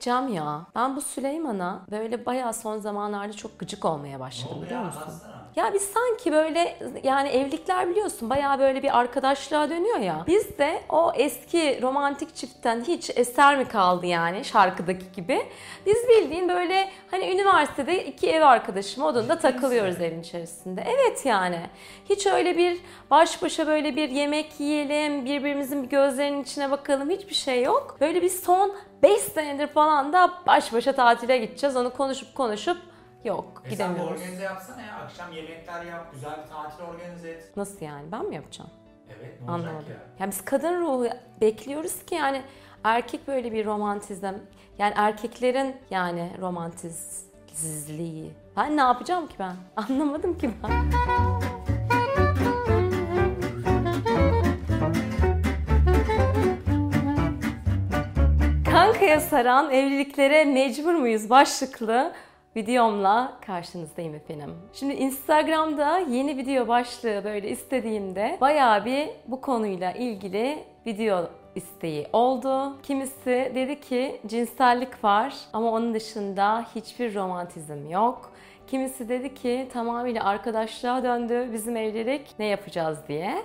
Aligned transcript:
Cam 0.00 0.28
ya. 0.28 0.66
Ben 0.74 0.96
bu 0.96 1.00
Süleyman'a 1.00 1.86
böyle 1.90 2.26
bayağı 2.26 2.54
son 2.54 2.78
zamanlarda 2.78 3.32
çok 3.32 3.58
gıcık 3.58 3.84
olmaya 3.84 4.20
başladım 4.20 4.62
biliyor 4.62 4.82
musun? 4.82 5.12
anlatsana. 5.12 5.39
Ya 5.56 5.74
biz 5.74 5.82
sanki 5.82 6.32
böyle 6.32 6.76
yani 7.02 7.28
evlilikler 7.28 7.88
biliyorsun 7.88 8.30
bayağı 8.30 8.58
böyle 8.58 8.82
bir 8.82 8.98
arkadaşlığa 8.98 9.70
dönüyor 9.70 9.98
ya. 9.98 10.24
Biz 10.26 10.58
de 10.58 10.80
o 10.88 11.12
eski 11.14 11.82
romantik 11.82 12.34
çiftten 12.34 12.84
hiç 12.88 13.10
eser 13.16 13.58
mi 13.58 13.68
kaldı 13.68 14.06
yani 14.06 14.44
şarkıdaki 14.44 15.12
gibi. 15.12 15.42
Biz 15.86 16.08
bildiğin 16.08 16.48
böyle 16.48 16.88
hani 17.10 17.30
üniversitede 17.30 18.04
iki 18.04 18.30
ev 18.30 18.42
arkadaşım 18.42 19.02
odunda 19.02 19.38
takılıyoruz 19.38 20.00
evin 20.00 20.20
içerisinde. 20.20 20.84
Evet 20.86 21.26
yani. 21.26 21.60
Hiç 22.10 22.26
öyle 22.26 22.56
bir 22.56 22.80
baş 23.10 23.42
başa 23.42 23.66
böyle 23.66 23.96
bir 23.96 24.08
yemek 24.08 24.60
yiyelim, 24.60 25.24
birbirimizin 25.24 25.82
bir 25.82 25.88
gözlerinin 25.88 26.42
içine 26.42 26.70
bakalım 26.70 27.10
hiçbir 27.10 27.34
şey 27.34 27.62
yok. 27.62 27.96
Böyle 28.00 28.22
bir 28.22 28.28
son 28.28 28.76
5 29.02 29.20
senedir 29.20 29.66
falan 29.66 30.12
da 30.12 30.32
baş 30.46 30.72
başa 30.72 30.92
tatile 30.92 31.38
gideceğiz. 31.38 31.76
Onu 31.76 31.92
konuşup 31.92 32.34
konuşup 32.34 32.76
yok 33.24 33.62
E 33.64 33.70
sen 33.70 33.70
de 33.70 33.74
gidemiyoruz. 33.74 34.20
organize 34.22 34.42
yapsana 34.42 34.82
ya. 34.82 34.94
Akşam 35.04 35.32
yemekler 35.32 35.84
yap, 35.84 36.12
güzel 36.12 36.38
bir 36.44 36.48
tatil 36.50 36.84
organize 36.84 37.30
et. 37.30 37.56
Nasıl 37.56 37.84
yani? 37.86 38.12
Ben 38.12 38.26
mi 38.28 38.34
yapacağım? 38.34 38.70
Evet 39.08 39.40
ne 39.40 39.50
olacak 39.50 39.68
Anlamadım. 39.68 39.92
ya? 40.18 40.24
Ya 40.26 40.30
biz 40.30 40.44
kadın 40.44 40.80
ruhu 40.80 41.06
bekliyoruz 41.40 42.04
ki 42.04 42.14
yani 42.14 42.42
erkek 42.84 43.28
böyle 43.28 43.52
bir 43.52 43.66
romantizm 43.66 44.34
yani 44.78 44.92
erkeklerin 44.96 45.76
yani 45.90 46.30
romantizliği. 46.40 48.32
Ben 48.56 48.76
ne 48.76 48.80
yapacağım 48.80 49.26
ki 49.28 49.34
ben? 49.38 49.56
Anlamadım 49.76 50.38
ki 50.38 50.50
ben. 50.62 50.90
Kankaya 58.70 59.20
saran 59.20 59.70
evliliklere 59.70 60.44
mecbur 60.44 60.94
muyuz 60.94 61.30
başlıklı 61.30 62.12
videomla 62.56 63.38
karşınızdayım 63.46 64.14
efendim. 64.14 64.54
Şimdi 64.72 64.94
Instagram'da 64.94 65.98
yeni 65.98 66.36
video 66.36 66.68
başlığı 66.68 67.24
böyle 67.24 67.50
istediğimde 67.50 68.38
bayağı 68.40 68.84
bir 68.84 69.08
bu 69.26 69.40
konuyla 69.40 69.92
ilgili 69.92 70.64
video 70.86 71.30
isteği 71.54 72.06
oldu. 72.12 72.82
Kimisi 72.82 73.52
dedi 73.54 73.80
ki 73.80 74.20
cinsellik 74.26 75.04
var 75.04 75.34
ama 75.52 75.70
onun 75.72 75.94
dışında 75.94 76.66
hiçbir 76.74 77.14
romantizm 77.14 77.90
yok. 77.90 78.32
Kimisi 78.66 79.08
dedi 79.08 79.34
ki 79.34 79.68
tamamıyla 79.72 80.24
arkadaşlığa 80.24 81.02
döndü 81.02 81.48
bizim 81.52 81.76
evlilik 81.76 82.34
ne 82.38 82.44
yapacağız 82.44 82.98
diye. 83.08 83.42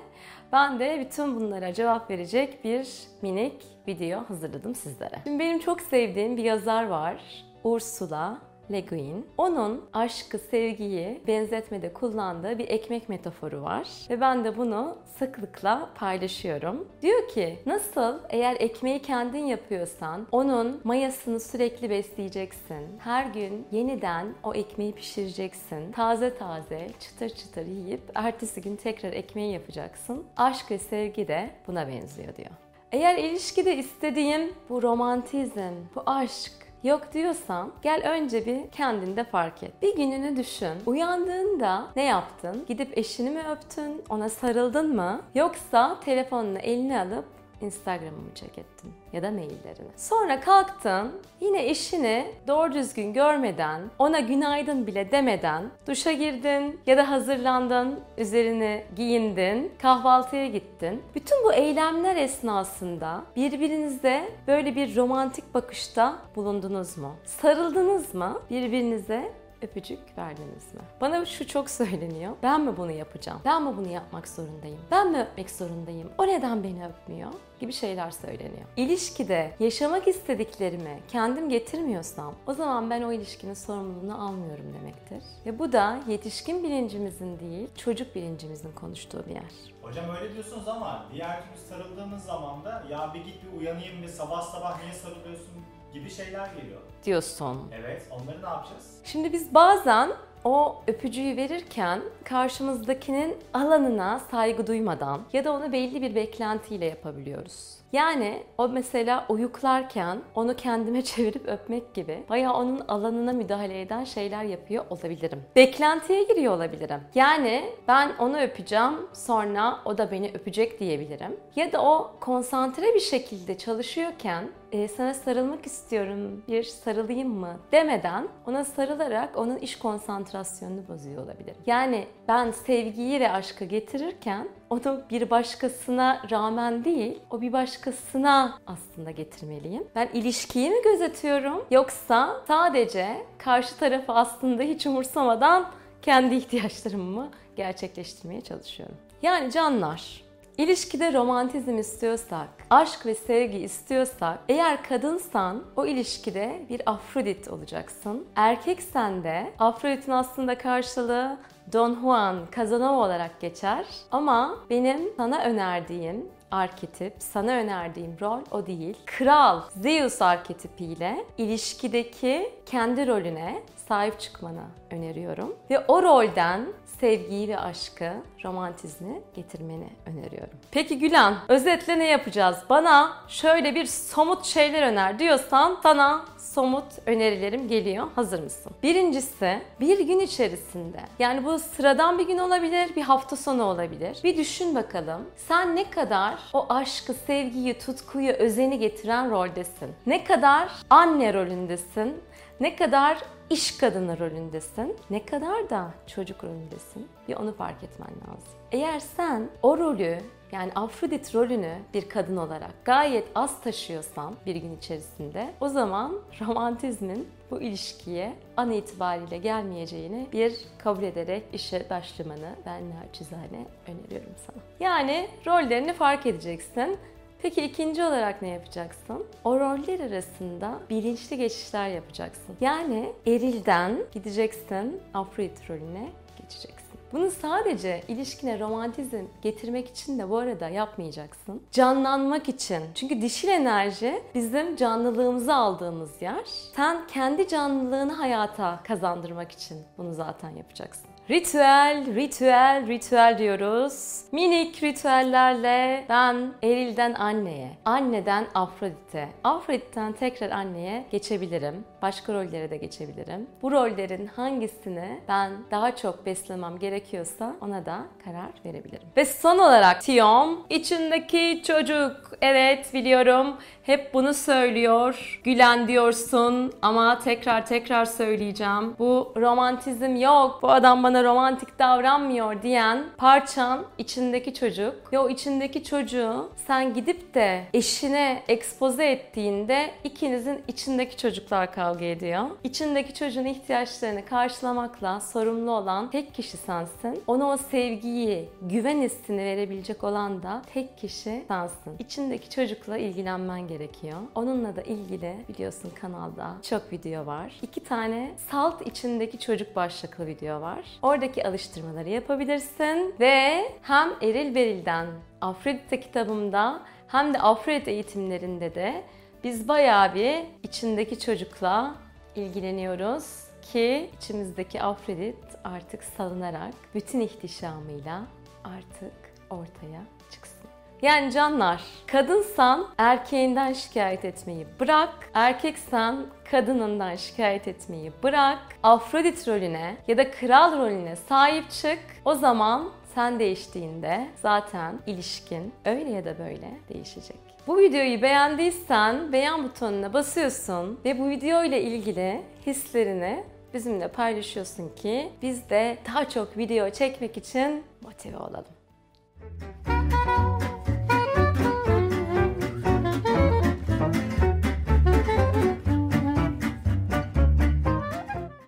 Ben 0.52 0.80
de 0.80 1.00
bütün 1.00 1.36
bunlara 1.36 1.74
cevap 1.74 2.10
verecek 2.10 2.64
bir 2.64 2.88
minik 3.22 3.64
video 3.88 4.20
hazırladım 4.28 4.76
sizlere. 4.76 5.20
Şimdi 5.24 5.40
benim 5.40 5.60
çok 5.60 5.82
sevdiğim 5.82 6.38
bir 6.38 6.44
yazar 6.44 6.88
var. 6.88 7.46
Ursula 7.64 8.38
Le 8.72 8.80
Guin. 8.80 9.26
Onun 9.38 9.86
aşkı, 9.94 10.40
sevgiyi 10.40 11.22
benzetmede 11.28 11.94
kullandığı 11.94 12.58
bir 12.58 12.70
ekmek 12.70 13.10
metaforu 13.10 13.62
var. 13.62 13.88
Ve 14.10 14.22
ben 14.22 14.46
de 14.46 14.58
bunu 14.58 14.98
sıklıkla 15.20 15.90
paylaşıyorum. 15.96 16.88
Diyor 17.02 17.28
ki 17.28 17.60
nasıl 17.66 18.20
eğer 18.30 18.56
ekmeği 18.60 19.00
kendin 19.00 19.46
yapıyorsan 19.46 20.28
onun 20.32 20.82
mayasını 20.84 21.40
sürekli 21.40 21.90
besleyeceksin. 21.90 22.86
Her 23.00 23.26
gün 23.26 23.66
yeniden 23.72 24.28
o 24.44 24.54
ekmeği 24.54 24.94
pişireceksin. 24.94 25.92
Taze 25.92 26.38
taze 26.38 26.88
çıtır 27.00 27.30
çıtır 27.30 27.66
yiyip 27.66 28.02
ertesi 28.16 28.62
gün 28.62 28.76
tekrar 28.76 29.14
ekmeği 29.14 29.54
yapacaksın. 29.54 30.24
Aşk 30.38 30.72
ve 30.72 30.78
sevgi 30.78 31.28
de 31.28 31.50
buna 31.68 31.88
benziyor 31.88 32.36
diyor. 32.36 32.52
Eğer 32.92 33.18
ilişkide 33.18 33.76
istediğim 33.78 34.54
bu 34.70 34.82
romantizm, 34.82 35.74
bu 35.96 36.04
aşk, 36.06 36.52
Yok 36.86 37.14
diyorsan 37.14 37.72
gel 37.82 38.12
önce 38.12 38.46
bir 38.46 38.70
kendinde 38.72 39.24
fark 39.24 39.64
et. 39.64 39.82
Bir 39.82 39.96
gününü 39.96 40.38
düşün. 40.38 40.74
Uyandığında 40.86 41.88
ne 41.96 42.04
yaptın? 42.04 42.66
Gidip 42.68 42.98
eşini 42.98 43.30
mi 43.30 43.44
öptün? 43.52 44.04
Ona 44.10 44.30
sarıldın 44.30 44.96
mı? 44.96 45.22
Yoksa 45.36 46.00
telefonunu 46.00 46.58
eline 46.58 47.00
alıp 47.00 47.26
Instagram'ı 47.62 48.18
mı 48.18 48.30
check 48.36 48.58
ettin? 48.58 48.94
Ya 49.14 49.24
da 49.24 49.32
maillerini. 49.32 49.90
Sonra 49.96 50.40
kalktın, 50.40 51.12
yine 51.42 51.70
eşini 51.70 52.26
doğru 52.48 52.74
düzgün 52.74 53.14
görmeden, 53.14 53.82
ona 54.00 54.20
günaydın 54.20 54.88
bile 54.88 55.12
demeden 55.12 55.64
duşa 55.88 56.12
girdin 56.12 56.80
ya 56.88 56.98
da 56.98 57.10
hazırlandın, 57.12 58.00
üzerini 58.18 58.84
giyindin, 58.96 59.72
kahvaltıya 59.82 60.48
gittin. 60.48 61.02
Bütün 61.16 61.44
bu 61.44 61.54
eylemler 61.54 62.16
esnasında 62.16 63.24
birbirinize 63.36 64.30
böyle 64.48 64.76
bir 64.76 64.96
romantik 64.96 65.54
bakışta 65.54 66.16
bulundunuz 66.36 66.98
mu? 66.98 67.16
Sarıldınız 67.26 68.14
mı? 68.16 68.40
Birbirinize 68.50 69.32
öpücük 69.66 70.18
verdiniz 70.18 70.74
mi? 70.74 70.82
Bana 71.02 71.26
şu 71.26 71.48
çok 71.48 71.70
söyleniyor. 71.70 72.36
Ben 72.44 72.62
mi 72.62 72.78
bunu 72.78 72.92
yapacağım? 72.92 73.42
Ben 73.46 73.64
mi 73.64 73.78
bunu 73.78 73.88
yapmak 73.88 74.28
zorundayım? 74.28 74.80
Ben 74.92 75.12
mi 75.12 75.20
öpmek 75.22 75.50
zorundayım? 75.52 76.10
O 76.18 76.28
neden 76.28 76.64
beni 76.64 76.86
öpmüyor? 76.86 77.32
gibi 77.60 77.74
şeyler 77.74 78.12
söyleniyor. 78.12 78.66
İlişkide 78.78 79.52
yaşamak 79.60 80.08
istediklerimi 80.08 81.00
kendim 81.08 81.50
getirmiyorsam 81.50 82.36
o 82.48 82.54
zaman 82.54 82.90
ben 82.90 83.02
o 83.02 83.12
ilişkinin 83.12 83.54
sorumluluğunu 83.54 84.28
almıyorum 84.28 84.74
demektir. 84.74 85.24
Ve 85.46 85.60
bu 85.60 85.72
da 85.72 86.00
yetişkin 86.08 86.64
bilincimizin 86.64 87.40
değil 87.40 87.68
çocuk 87.78 88.16
bilincimizin 88.16 88.72
konuştuğu 88.72 89.26
bir 89.26 89.32
yer. 89.36 89.52
Hocam 89.82 90.06
öyle 90.16 90.34
diyorsunuz 90.34 90.68
ama 90.68 91.06
diğer 91.14 91.42
türlü 91.42 91.58
sarıldığımız 91.70 92.24
zaman 92.24 92.66
da 92.66 92.84
ya 92.92 93.14
bir 93.14 93.20
git 93.26 93.36
bir 93.44 93.60
uyanayım 93.60 94.02
bir 94.02 94.08
sabah 94.08 94.42
sabah 94.42 94.82
niye 94.82 94.94
sarılıyorsun 94.94 95.66
gibi 95.96 96.10
şeyler 96.10 96.46
geliyor. 96.46 96.82
Diyorsun. 97.06 97.72
Evet 97.82 98.08
onları 98.12 98.42
ne 98.42 98.50
yapacağız? 98.50 99.02
Şimdi 99.04 99.34
biz 99.34 99.54
bazen 99.54 100.10
o 100.44 100.82
öpücüğü 100.88 101.38
verirken 101.38 102.02
karşımızdakinin 102.24 103.38
alanına 103.54 104.20
saygı 104.20 104.68
duymadan 104.68 105.22
ya 105.34 105.46
da 105.46 105.54
onu 105.54 105.72
belli 105.72 106.02
bir 106.02 106.16
beklentiyle 106.16 106.86
yapabiliyoruz. 106.86 107.76
Yani 107.94 108.44
o 108.58 108.68
mesela 108.68 109.26
uyuklarken 109.30 110.22
onu 110.36 110.56
kendime 110.56 111.02
çevirip 111.04 111.48
öpmek 111.48 111.94
gibi 111.94 112.24
bayağı 112.30 112.54
onun 112.54 112.80
alanına 112.80 113.34
müdahale 113.34 113.82
eden 113.82 114.04
şeyler 114.04 114.44
yapıyor 114.44 114.86
olabilirim. 114.90 115.44
Beklentiye 115.56 116.24
giriyor 116.24 116.56
olabilirim. 116.56 117.02
Yani 117.16 117.64
ben 117.88 118.12
onu 118.20 118.42
öpeceğim 118.42 118.94
sonra 119.14 119.80
o 119.86 119.98
da 119.98 120.12
beni 120.12 120.32
öpecek 120.34 120.80
diyebilirim. 120.80 121.40
Ya 121.56 121.72
da 121.72 121.82
o 121.84 122.12
konsantre 122.20 122.94
bir 122.96 123.00
şekilde 123.00 123.58
çalışıyorken 123.58 124.44
e, 124.76 124.88
sana 124.88 125.14
sarılmak 125.14 125.66
istiyorum 125.66 126.44
bir 126.48 126.64
sarılayım 126.64 127.30
mı 127.30 127.60
demeden 127.72 128.28
ona 128.48 128.66
sarılarak 128.66 129.38
onun 129.38 129.58
iş 129.58 129.80
konsantrasyonunu 129.80 130.88
bozuyor 130.88 131.24
olabilirim. 131.24 131.56
Yani 131.66 132.08
ben 132.28 132.52
sevgiyi 132.52 133.20
ve 133.20 133.32
aşkı 133.32 133.66
getirirken 133.66 134.50
onu 134.70 135.02
bir 135.10 135.30
başkasına 135.30 136.22
rağmen 136.32 136.86
değil, 136.86 137.20
o 137.32 137.42
bir 137.42 137.54
başkasına 137.54 138.60
aslında 138.68 139.12
getirmeliyim. 139.12 139.84
Ben 139.96 140.10
ilişkiyi 140.14 140.70
mi 140.70 140.84
gözetiyorum 140.84 141.66
yoksa 141.72 142.44
sadece 142.48 143.26
karşı 143.38 143.78
tarafı 143.78 144.12
aslında 144.14 144.64
hiç 144.64 144.86
umursamadan 144.86 145.72
kendi 146.02 146.36
ihtiyaçlarımı 146.36 147.04
mı 147.04 147.32
gerçekleştirmeye 147.56 148.42
çalışıyorum. 148.42 148.96
Yani 149.22 149.52
canlar, 149.52 150.25
İlişkide 150.58 151.14
romantizm 151.14 151.78
istiyorsak, 151.78 152.48
aşk 152.70 153.06
ve 153.06 153.16
sevgi 153.16 153.58
istiyorsak, 153.58 154.40
eğer 154.50 154.84
kadınsan 154.84 155.64
o 155.76 155.86
ilişkide 155.86 156.66
bir 156.70 156.82
Afrodit 156.86 157.48
olacaksın. 157.48 158.26
Erkeksen 158.36 159.24
de 159.24 159.54
Afrodit'in 159.60 160.12
aslında 160.12 160.58
karşılığı 160.58 161.38
Don 161.74 162.02
Juan 162.02 162.40
Casanova 162.56 163.06
olarak 163.06 163.42
geçer. 163.42 163.86
Ama 164.12 164.56
benim 164.70 165.00
sana 165.18 165.44
önerdiğim 165.44 166.26
arketip, 166.56 167.14
sana 167.20 167.52
önerdiğim 167.52 168.18
rol 168.22 168.40
o 168.52 168.66
değil. 168.68 168.98
Kral 169.06 169.62
Zeus 169.82 170.22
arketipiyle 170.22 171.26
ilişkideki 171.38 172.52
kendi 172.66 173.08
rolüne 173.08 173.62
sahip 173.88 174.20
çıkmanı 174.20 174.64
öneriyorum. 174.92 175.56
Ve 175.70 175.80
o 175.88 176.04
rolden 176.04 176.68
sevgiyi 177.00 177.48
ve 177.48 177.60
aşkı, 177.60 178.12
romantizmi 178.44 179.22
getirmeni 179.36 179.88
öneriyorum. 180.06 180.58
Peki 180.72 181.00
Gülen, 181.00 181.34
özetle 181.48 182.00
ne 182.00 182.08
yapacağız? 182.08 182.58
Bana 182.70 183.14
şöyle 183.28 183.76
bir 183.76 183.86
somut 183.86 184.46
şeyler 184.46 184.92
öner 184.92 185.20
diyorsan 185.20 185.78
sana 185.84 186.26
somut 186.38 186.84
önerilerim 187.06 187.68
geliyor. 187.68 188.08
Hazır 188.16 188.44
mısın? 188.44 188.72
Birincisi 188.84 189.62
bir 189.80 190.00
gün 190.00 190.20
içerisinde 190.20 191.00
yani 191.20 191.46
bu 191.46 191.60
sıradan 191.60 192.20
bir 192.20 192.28
gün 192.28 192.38
olabilir, 192.38 192.96
bir 192.96 193.02
hafta 193.02 193.36
sonu 193.36 193.64
olabilir. 193.64 194.18
Bir 194.24 194.38
düşün 194.38 194.76
bakalım. 194.76 195.30
Sen 195.48 195.76
ne 195.76 195.90
kadar 195.90 196.40
o 196.54 196.66
aşkı, 196.70 197.14
sevgiyi, 197.14 197.80
tutkuyu, 197.80 198.32
özeni 198.32 198.80
getiren 198.80 199.32
roldesin? 199.32 199.96
Ne 200.06 200.24
kadar 200.24 200.70
anne 200.90 201.34
rolündesin? 201.34 202.24
Ne 202.60 202.76
kadar 202.76 203.18
iş 203.50 203.78
kadını 203.78 204.20
rolündesin, 204.20 204.98
ne 205.10 205.26
kadar 205.26 205.70
da 205.70 205.92
çocuk 206.08 206.44
rolündesin 206.44 207.08
bir 207.28 207.36
onu 207.36 207.56
fark 207.56 207.84
etmen 207.84 208.10
lazım. 208.10 208.54
Eğer 208.72 209.00
sen 209.00 209.50
o 209.62 209.78
rolü 209.78 210.20
yani 210.56 210.72
Afrodit 210.76 211.36
rolünü 211.36 211.76
bir 211.94 212.10
kadın 212.10 212.38
olarak 212.38 212.86
gayet 212.86 213.28
az 213.36 213.62
taşıyorsan 213.62 214.36
bir 214.46 214.56
gün 214.56 214.78
içerisinde 214.78 215.54
o 215.62 215.70
zaman 215.70 216.14
romantizmin 216.42 217.28
bu 217.52 217.62
ilişkiye 217.62 218.34
an 218.58 218.72
itibariyle 218.72 219.38
gelmeyeceğini 219.38 220.28
bir 220.34 220.56
kabul 220.78 221.04
ederek 221.04 221.44
işe 221.54 221.90
başlamanı 221.90 222.56
ben 222.66 222.84
naçizane 222.90 223.66
öneriyorum 223.88 224.36
sana. 224.48 224.58
Yani 224.80 225.28
rollerini 225.46 225.94
fark 225.94 226.26
edeceksin. 226.26 226.98
Peki 227.42 227.62
ikinci 227.62 228.04
olarak 228.04 228.42
ne 228.42 228.48
yapacaksın? 228.48 229.26
O 229.44 229.60
roller 229.60 230.00
arasında 230.00 230.80
bilinçli 230.90 231.38
geçişler 231.38 231.90
yapacaksın. 231.90 232.56
Yani 232.62 233.14
erilden 233.28 233.98
gideceksin 234.14 235.02
Afrodit 235.14 235.70
rolüne 235.70 236.10
geçeceksin. 236.42 236.85
Bunu 237.14 237.32
sadece 237.32 238.02
ilişkine 238.08 238.60
romantizm 238.60 239.26
getirmek 239.42 239.90
için 239.90 240.20
de 240.20 240.30
bu 240.30 240.38
arada 240.38 240.70
yapmayacaksın. 240.70 241.62
Canlanmak 241.72 242.50
için. 242.50 242.84
Çünkü 242.96 243.22
dişil 243.22 243.48
enerji 243.48 244.24
bizim 244.36 244.76
canlılığımızı 244.76 245.56
aldığımız 245.56 246.22
yer. 246.22 246.46
Sen 246.76 247.08
kendi 247.08 247.48
canlılığını 247.48 248.14
hayata 248.14 248.80
kazandırmak 248.84 249.52
için 249.52 249.78
bunu 249.98 250.14
zaten 250.14 250.50
yapacaksın. 250.50 251.06
Ritüel, 251.30 252.16
ritüel, 252.16 252.88
ritüel 252.88 253.38
diyoruz. 253.38 254.22
Minik 254.32 254.84
ritüellerle 254.84 256.06
ben 256.10 256.54
Eril'den 256.64 257.14
anneye, 257.14 257.72
anneden 257.86 258.48
Afrodit'e, 258.54 259.30
Afrodit'ten 259.44 260.14
tekrar 260.14 260.50
anneye 260.52 261.06
geçebilirim. 261.12 261.84
Başka 262.06 262.34
rollere 262.34 262.70
de 262.70 262.78
geçebilirim. 262.78 263.48
Bu 263.62 263.72
rollerin 263.72 264.28
hangisini 264.28 265.20
ben 265.28 265.52
daha 265.72 265.96
çok 265.96 266.26
beslemem 266.26 266.80
gerekiyorsa 266.80 267.56
ona 267.62 267.86
da 267.86 267.98
karar 268.26 268.50
verebilirim. 268.66 269.08
Ve 269.18 269.26
son 269.26 269.58
olarak 269.60 270.02
Tiyom, 270.02 270.66
içindeki 270.70 271.62
çocuk. 271.68 272.32
Evet 272.42 272.94
biliyorum 272.94 273.58
hep 273.84 274.14
bunu 274.14 274.34
söylüyor. 274.34 275.42
Gülen 275.44 275.88
diyorsun 275.88 276.74
ama 276.82 277.20
tekrar 277.20 277.66
tekrar 277.66 278.06
söyleyeceğim. 278.06 278.96
Bu 279.00 279.34
romantizm 279.38 280.16
yok. 280.16 280.60
Bu 280.62 280.72
adam 280.72 281.04
bana 281.04 281.24
romantik 281.24 281.80
davranmıyor 281.80 282.62
diyen 282.62 283.04
parçan 283.18 283.86
içindeki 283.98 284.54
çocuk. 284.54 285.14
Ve 285.14 285.20
o 285.20 285.30
içindeki 285.30 285.84
çocuğu 285.84 286.50
sen 286.68 286.94
gidip 286.94 287.34
de 287.34 287.64
eşine 287.74 288.44
ekspoze 288.48 289.06
ettiğinde 289.06 289.92
ikinizin 290.04 290.64
içindeki 290.68 291.18
çocuklar 291.18 291.74
kavga 291.96 292.06
ediyor. 292.06 292.46
İçindeki 292.64 293.14
çocuğun 293.14 293.46
ihtiyaçlarını 293.46 294.26
karşılamakla 294.26 295.20
sorumlu 295.20 295.72
olan 295.72 296.12
tek 296.12 296.34
kişi 296.34 296.58
sensin. 296.58 297.24
Ona 297.28 297.48
o 297.48 297.58
sevgiyi, 297.58 298.50
güven 298.62 299.02
hissini 299.02 299.38
verebilecek 299.38 300.04
olan 300.04 300.44
da 300.44 300.62
tek 300.74 300.98
kişi 300.98 301.44
sensin. 301.48 301.96
İçindeki 302.00 302.50
çocukla 302.50 302.98
ilgilenmen 302.98 303.68
gerekiyor. 303.68 304.18
Onunla 304.36 304.76
da 304.76 304.82
ilgili 304.82 305.36
biliyorsun 305.50 305.92
kanalda 306.02 306.56
çok 306.70 306.92
video 306.92 307.26
var. 307.26 307.54
İki 307.62 307.84
tane 307.84 308.32
salt 308.52 308.88
içindeki 308.88 309.40
çocuk 309.40 309.76
başlıklı 309.76 310.28
video 310.28 310.62
var. 310.62 310.86
Oradaki 311.02 311.48
alıştırmaları 311.48 312.10
yapabilirsin 312.10 313.16
ve 313.20 313.66
hem 313.82 314.10
Eril 314.22 314.56
Beril'den 314.56 315.08
Afrodite 315.42 316.00
kitabımda 316.00 316.82
hem 317.08 317.34
de 317.34 317.40
Afrodite 317.40 317.92
eğitimlerinde 317.92 318.76
de 318.76 319.04
biz 319.46 319.68
bayağı 319.68 320.16
bir 320.16 320.36
içindeki 320.64 321.20
çocukla 321.20 321.96
ilgileniyoruz 322.36 323.44
ki 323.62 324.10
içimizdeki 324.18 324.82
Afrodit 324.82 325.36
artık 325.64 326.04
salınarak 326.04 326.74
bütün 326.96 327.20
ihtişamıyla 327.20 328.22
artık 328.64 329.14
ortaya 329.50 330.02
çıksın. 330.32 330.70
Yani 331.02 331.32
canlar, 331.32 331.82
kadınsan 332.08 332.88
erkeğinden 332.98 333.74
şikayet 333.74 334.26
etmeyi 334.26 334.68
bırak, 334.80 335.30
erkeksen 335.34 336.26
kadınından 336.52 337.16
şikayet 337.16 337.68
etmeyi 337.68 338.12
bırak, 338.24 338.60
Afrodit 338.84 339.48
rolüne 339.48 339.98
ya 340.08 340.18
da 340.18 340.32
kral 340.32 340.78
rolüne 340.78 341.16
sahip 341.16 341.72
çık. 341.72 342.00
O 342.26 342.36
zaman 342.36 342.90
sen 343.16 343.40
değiştiğinde 343.40 344.28
zaten 344.42 345.00
ilişkin 345.08 345.74
öyle 345.86 346.10
ya 346.10 346.26
da 346.26 346.40
böyle 346.40 346.80
değişecek. 346.90 347.38
Bu 347.68 347.78
videoyu 347.78 348.22
beğendiysen 348.22 349.32
beğen 349.32 349.64
butonuna 349.64 350.14
basıyorsun 350.14 351.00
ve 351.06 351.20
bu 351.20 351.30
video 351.30 351.64
ile 351.64 351.82
ilgili 351.82 352.42
hislerini 352.66 353.44
bizimle 353.74 354.08
paylaşıyorsun 354.08 354.90
ki 354.96 355.30
biz 355.42 355.70
de 355.70 355.98
daha 356.08 356.30
çok 356.30 356.58
video 356.58 356.90
çekmek 356.90 357.38
için 357.38 357.84
motive 358.02 358.38
olalım. 358.38 358.85